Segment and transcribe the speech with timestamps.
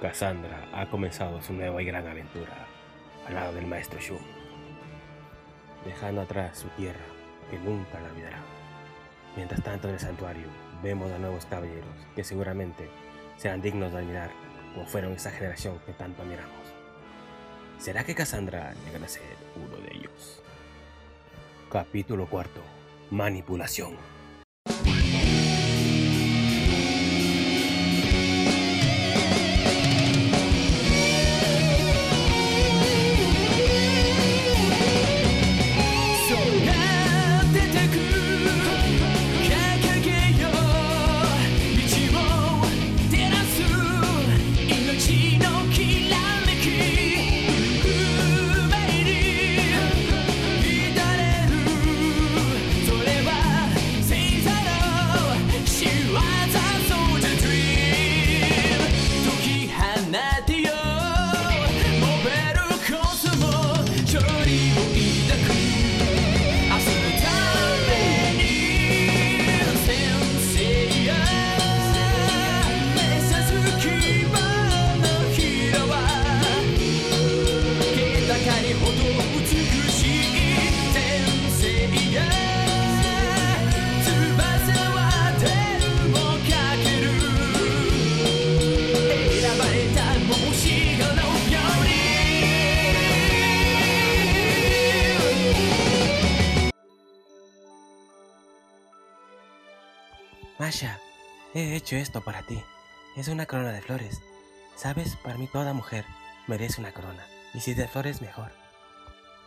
[0.00, 2.66] Cassandra ha comenzado su nueva y gran aventura
[3.26, 4.18] al lado del maestro Shu,
[5.86, 7.00] dejando atrás su tierra
[7.50, 8.42] que nunca la olvidará.
[9.36, 10.48] Mientras tanto en el santuario
[10.82, 12.90] vemos a nuevos caballeros que seguramente
[13.38, 14.30] serán dignos de admirar
[14.74, 16.52] como fueron esa generación que tanto admiramos.
[17.78, 19.22] ¿Será que Cassandra llegará a ser
[19.56, 20.42] uno de ellos?
[21.70, 22.60] Capítulo cuarto.
[23.10, 23.96] Manipulación.
[100.66, 100.98] Masha,
[101.54, 102.60] he hecho esto para ti.
[103.14, 104.20] Es una corona de flores.
[104.74, 106.04] Sabes, para mí toda mujer
[106.48, 107.24] merece una corona.
[107.54, 108.50] Y si de flores, mejor.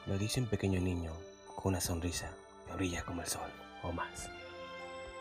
[0.06, 1.12] Lo dice un pequeño niño
[1.58, 2.31] con una sonrisa
[2.66, 3.52] que brilla como el sol,
[3.84, 4.30] o más.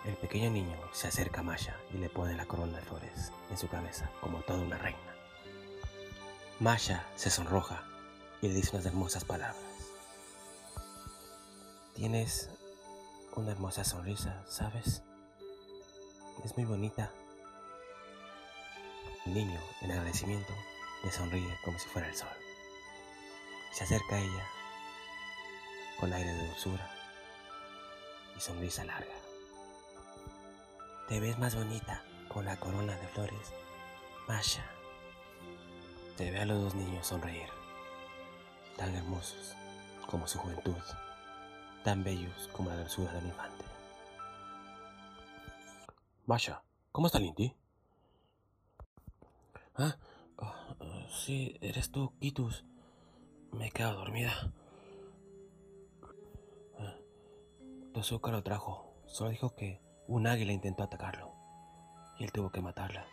[0.05, 3.59] El pequeño niño se acerca a Masha y le pone la corona de flores en
[3.59, 5.17] su cabeza como toda una reina.
[6.61, 7.83] Masha se sonroja
[8.41, 9.57] y le dice unas hermosas palabras.
[11.97, 12.51] Tienes
[13.35, 15.03] una hermosa sonrisa, ¿sabes?
[16.45, 17.11] Es muy bonita.
[19.27, 20.53] El niño, en agradecimiento,
[21.03, 22.29] le sonríe como si fuera el sol.
[23.73, 24.47] Se acerca a ella
[25.99, 26.89] con aire de dulzura
[28.37, 29.15] y sonrisa larga.
[31.09, 33.53] Te ves más bonita con la corona de flores,
[34.29, 34.65] Masha.
[36.17, 37.49] Te ve a los dos niños sonreír,
[38.77, 39.55] tan hermosos
[40.07, 40.77] como su juventud,
[41.85, 43.68] tan bellos como la dulzura del infante.
[46.29, 46.63] Masha,
[46.93, 47.57] ¿cómo está Linty?
[49.75, 49.97] Ah,
[51.09, 52.67] sí, eres tú, Kitus.
[53.51, 54.53] Me he quedado dormida.
[56.79, 56.97] Ah,
[57.95, 58.93] lo trajo.
[59.07, 61.33] Solo dijo que un águila intentó atacarlo.
[62.19, 63.07] Y él tuvo que matarla.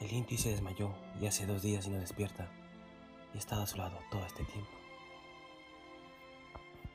[0.00, 2.48] El Inti se desmayó y hace dos días y no despierta.
[3.34, 4.70] Y estado a su lado todo este tiempo.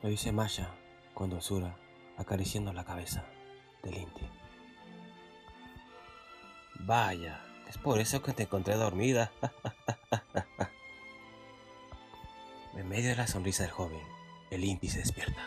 [0.02, 0.74] Lo dice Masha
[1.12, 1.76] con dulzura,
[2.16, 3.26] acariciando la cabeza
[3.82, 4.28] del Inti.
[6.80, 9.30] Vaya, es por eso que te encontré dormida.
[12.76, 14.00] en medio de la sonrisa del joven,
[14.50, 15.42] el Inti se despierta.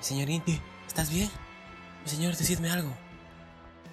[0.00, 1.30] Señor Inti, ¿estás bien?
[2.02, 2.92] Mi señor, decidme algo.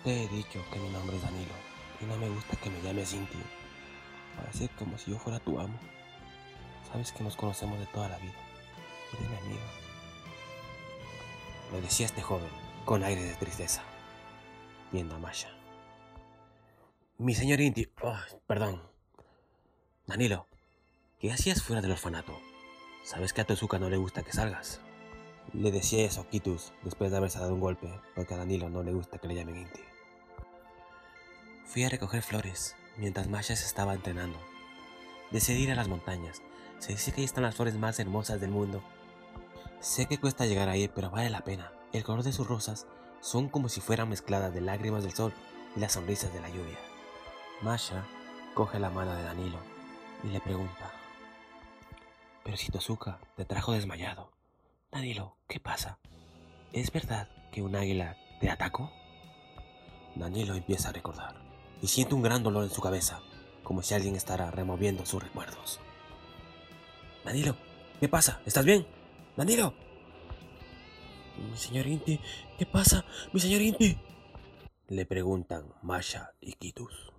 [0.03, 1.53] Te he dicho que mi nombre es Danilo
[2.01, 3.38] y no me gusta que me llames Inti.
[4.35, 5.77] Parece como si yo fuera tu amo.
[6.91, 8.33] Sabes que nos conocemos de toda la vida.
[9.13, 9.81] Eres mi amigo.
[11.71, 12.49] Lo decía este joven,
[12.85, 13.81] con aire de tristeza,
[14.91, 15.49] viendo a Masha.
[17.17, 18.17] Mi señor Inti, oh,
[18.47, 18.81] perdón.
[20.05, 20.47] Danilo,
[21.19, 22.37] ¿qué hacías fuera del orfanato?
[23.03, 24.81] Sabes que a Tozuka no le gusta que salgas.
[25.53, 28.83] Le decía eso a Kitus después de haberse dado un golpe, porque a Danilo no
[28.83, 29.81] le gusta que le llamen Inti.
[31.65, 34.38] Fui a recoger flores mientras Masha se estaba entrenando.
[35.31, 36.41] Decidí ir a las montañas.
[36.79, 38.83] Se dice que ahí están las flores más hermosas del mundo.
[39.81, 41.72] Sé que cuesta llegar ahí, pero vale la pena.
[41.92, 42.86] El color de sus rosas
[43.19, 45.34] son como si fueran mezcladas de lágrimas del sol
[45.75, 46.78] y las sonrisas de la lluvia.
[47.63, 48.06] Masha
[48.54, 49.57] coge la mano de Danilo
[50.24, 50.92] y le pregunta,
[52.44, 54.31] pero si Tozuka te trajo desmayado.
[54.92, 55.98] Danilo, ¿qué pasa?
[56.74, 58.92] ¿Es verdad que un águila te atacó?
[60.16, 61.42] Danilo empieza a recordar
[61.81, 63.22] y siente un gran dolor en su cabeza,
[63.63, 65.80] como si alguien estará removiendo sus recuerdos.
[67.25, 67.56] Danilo,
[68.00, 68.42] ¿qué pasa?
[68.45, 69.00] ¿Estás bien?
[69.38, 69.74] Danilo.
[71.50, 72.19] Mi señor Inti,
[72.57, 73.06] ¿qué pasa?
[73.33, 73.98] Mi señor Inti.
[74.88, 77.12] Le preguntan Masha y Kitus.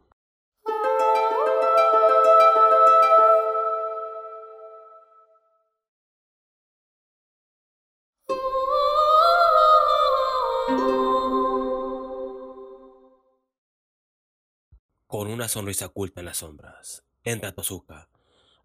[15.07, 18.09] Con una sonrisa oculta en las sombras, entra Tozuka,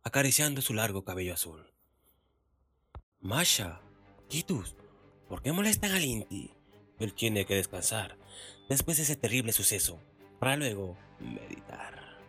[0.04, 1.77] acariciando su largo cabello azul.
[3.28, 3.82] Masha,
[4.30, 4.78] Kitus,
[5.28, 6.50] ¿por qué molestan al Inti?
[6.98, 8.18] Él tiene que descansar
[8.70, 10.00] después de ese terrible suceso,
[10.40, 12.22] para luego meditar.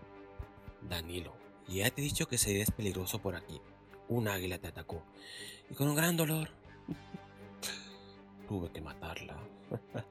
[0.82, 1.36] Danilo,
[1.68, 3.60] ya te he dicho que sería peligroso por aquí.
[4.08, 5.04] Un águila te atacó
[5.70, 6.48] y con un gran dolor
[8.48, 9.38] tuve que matarla.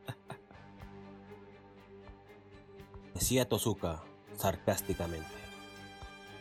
[3.13, 4.05] Decía Tozuka
[4.37, 5.35] sarcásticamente.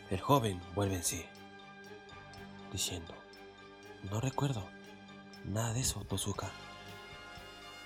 [0.09, 1.25] El joven vuelve en sí,
[2.71, 3.13] diciendo,
[4.11, 4.63] no recuerdo
[5.47, 6.49] nada de eso, Tozuka.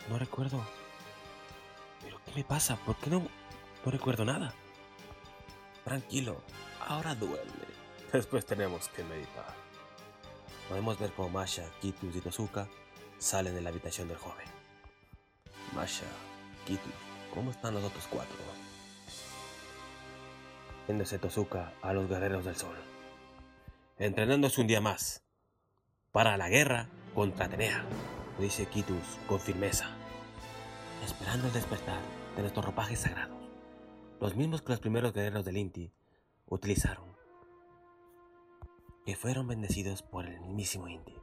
[0.10, 0.64] No recuerdo.
[2.02, 2.76] ¿Pero qué me pasa?
[2.78, 3.28] ¿Por qué no,
[3.86, 4.54] no recuerdo nada?
[5.84, 6.42] Tranquilo,
[6.88, 7.66] ahora duerme.
[8.14, 9.54] Después tenemos que meditar.
[10.68, 12.68] Podemos ver cómo Masha, Kitus y Tozuka
[13.20, 14.46] salen de la habitación del joven.
[15.74, 16.06] Masha,
[16.66, 16.94] Kitus,
[17.34, 18.36] ¿cómo están los otros cuatro?
[20.88, 22.76] Viéndose Tozuka a los guerreros del sol.
[23.98, 25.24] Entrenándose un día más.
[26.12, 27.86] Para la guerra contra Atenea,
[28.38, 29.86] dice Kitus con firmeza.
[31.06, 32.02] Esperando el despertar
[32.36, 33.38] de nuestros ropajes sagrados.
[34.20, 35.94] Los mismos que los primeros guerreros del Inti
[36.48, 37.16] utilizaron.
[39.06, 41.16] Que fueron bendecidos por el mismísimo Inti.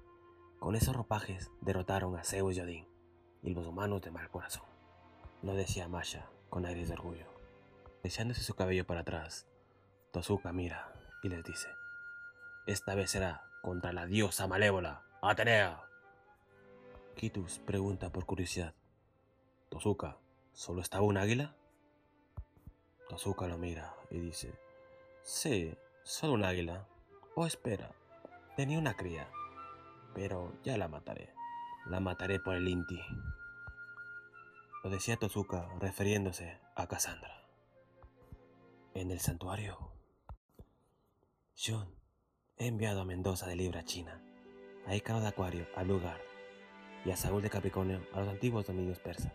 [0.59, 2.89] Con esos ropajes derrotaron a Zeus y Odín
[3.43, 4.65] y los humanos de mal corazón.
[5.43, 7.27] Lo decía Masha con aires de orgullo.
[8.03, 9.47] Echándose su cabello para atrás,
[10.13, 11.69] Tozuka mira y les dice,
[12.67, 15.83] esta vez será contra la diosa malévola, Atenea.
[17.17, 18.75] Kitus pregunta por curiosidad,
[19.69, 20.19] Tozuka,
[20.53, 21.57] ¿solo estaba un águila?
[23.09, 24.55] Tozuka lo mira y dice,
[25.23, 26.87] sí, solo un águila.
[27.35, 27.91] Oh, espera,
[28.57, 29.29] tenía una cría,
[30.15, 31.35] pero ya la mataré.
[31.87, 33.01] La mataré por el Inti.
[34.85, 37.47] Lo decía Tozuka refiriéndose a Cassandra.
[38.95, 39.93] En el santuario.
[41.57, 41.98] John,
[42.59, 44.21] he enviado a Mendoza de Libra, China,
[44.87, 46.21] a Ícaro de Acuario, a lugar,
[47.05, 49.33] y a Saúl de Capricornio, a los antiguos dominios persas.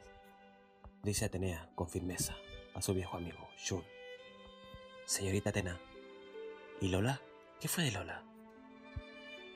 [1.04, 2.36] Dice Atenea con firmeza
[2.74, 3.84] a su viejo amigo, Shun.
[5.06, 5.80] Señorita Atena,
[6.82, 7.22] ¿y Lola?
[7.62, 8.24] ¿Qué fue de Lola?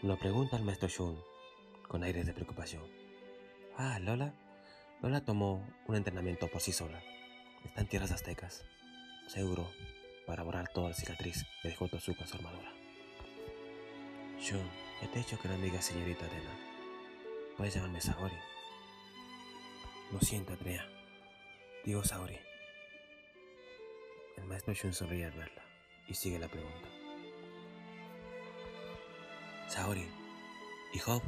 [0.01, 1.19] Lo pregunta el maestro Shun
[1.87, 2.83] con aires de preocupación.
[3.77, 4.33] Ah, Lola.
[5.01, 7.01] Lola tomó un entrenamiento por sí sola.
[7.65, 8.65] Está en tierras aztecas.
[9.27, 9.69] Seguro,
[10.25, 12.76] para borrar toda la cicatriz que dejó Tozuka su armadura.
[14.39, 14.69] Shun,
[15.01, 16.51] ya te he dicho que no me digas señorita Atena.
[17.57, 18.37] Puedes llamarme Saori.
[20.11, 20.87] Lo siento, Atrea.
[21.83, 22.37] Digo Saori.
[24.37, 25.63] El maestro Shun sonríe al verla
[26.07, 26.87] y sigue la pregunta.
[29.67, 30.07] Saori,
[30.93, 31.21] ¿y Job?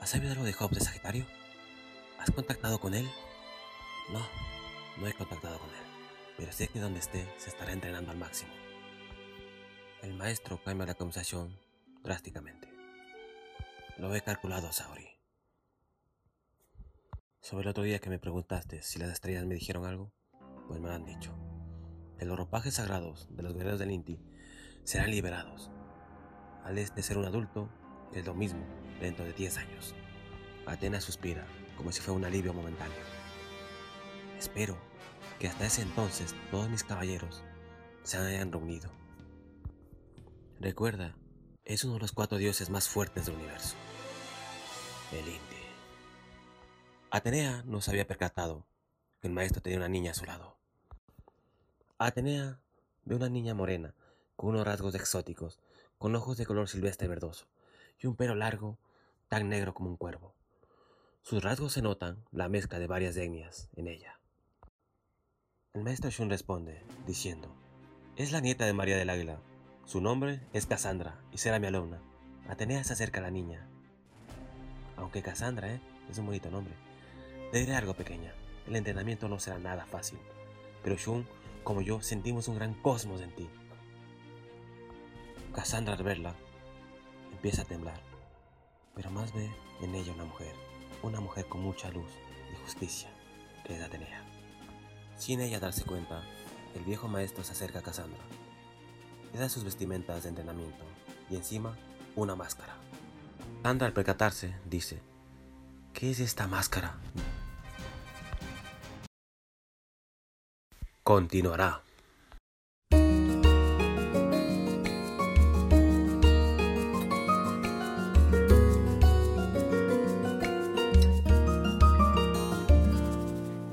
[0.00, 1.26] ¿Has sabido algo de Job de Sagitario?
[2.18, 3.10] ¿Has contactado con él?
[4.12, 4.20] No,
[4.98, 5.84] no he contactado con él,
[6.36, 8.52] pero sé que donde esté se estará entrenando al máximo.
[10.02, 11.58] El maestro cambia la conversación
[12.02, 12.68] drásticamente.
[13.98, 15.08] Lo he calculado, Saori.
[17.40, 20.12] Sobre el otro día que me preguntaste si las estrellas me dijeron algo,
[20.68, 21.36] pues me lo han dicho.
[22.18, 24.20] Que los ropajes sagrados de los guerreros del Inti
[24.84, 25.70] serán liberados.
[26.64, 27.70] Al de ser un adulto,
[28.12, 28.64] es lo mismo
[29.00, 29.94] dentro de 10 años.
[30.66, 32.98] Atenas suspira, como si fuera un alivio momentáneo.
[34.38, 34.76] Espero
[35.38, 37.42] que hasta ese entonces todos mis caballeros
[38.02, 38.90] se hayan reunido.
[40.60, 41.16] Recuerda,
[41.70, 43.76] es uno de los cuatro dioses más fuertes del universo.
[45.12, 45.56] El Inti.
[47.12, 48.66] Atenea no se había percatado
[49.20, 50.56] que el maestro tenía una niña a su lado.
[51.96, 52.60] Atenea
[53.04, 53.94] ve una niña morena,
[54.34, 55.60] con unos rasgos exóticos,
[55.96, 57.46] con ojos de color silvestre verdoso
[58.00, 58.76] y un pelo largo,
[59.28, 60.34] tan negro como un cuervo.
[61.22, 64.18] Sus rasgos se notan la mezcla de varias etnias en ella.
[65.72, 67.54] El maestro Shun responde, diciendo,
[68.16, 69.40] es la nieta de María del Águila.
[69.90, 72.00] Su nombre es Cassandra y será mi alumna.
[72.48, 73.66] Atenea se acerca a la niña.
[74.96, 75.80] Aunque Cassandra, ¿eh?
[76.08, 76.74] Es un bonito nombre.
[77.50, 78.32] Te diré algo pequeña.
[78.68, 80.20] El entrenamiento no será nada fácil.
[80.84, 81.26] Pero Shun,
[81.64, 83.48] como yo, sentimos un gran cosmos en ti.
[85.52, 86.36] Cassandra al verla,
[87.32, 88.00] empieza a temblar.
[88.94, 89.50] Pero más ve
[89.82, 90.54] en ella una mujer.
[91.02, 92.12] Una mujer con mucha luz
[92.52, 93.10] y justicia,
[93.64, 94.22] que es Atenea.
[95.16, 96.22] Sin ella darse cuenta,
[96.76, 98.20] el viejo maestro se acerca a Cassandra
[99.33, 100.83] Le da sus vestimentas de entrenamiento
[101.29, 101.75] y encima
[102.15, 102.75] una máscara.
[103.65, 105.01] Cassandra al percatarse dice,
[105.91, 106.97] ¿qué es esta máscara?
[111.01, 111.85] Continuará.「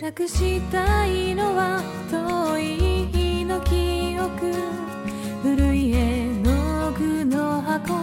[0.01, 2.83] なくしたいのは遠い
[5.56, 7.94] 古い絵の具の箱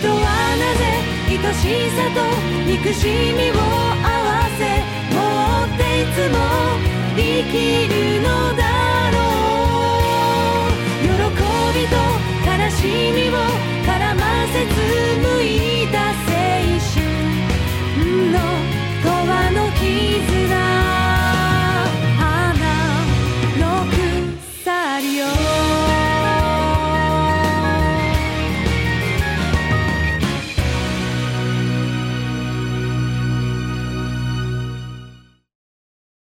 [0.00, 0.16] 人は
[0.56, 0.80] なぜ
[1.28, 2.18] 愛しさと
[2.64, 3.04] 憎し
[3.36, 4.60] みを合わせ
[5.12, 5.20] 持
[5.66, 6.36] っていつも
[7.16, 7.20] 生
[7.52, 7.54] き
[7.86, 7.92] る
[8.22, 8.26] の
[8.56, 8.62] だ
[9.12, 9.18] ろ
[10.64, 11.04] う。
[11.04, 11.12] 喜
[11.76, 11.92] びと
[12.48, 12.80] 悲し
[13.12, 13.32] みを
[13.84, 15.29] 絡ませ紡いだ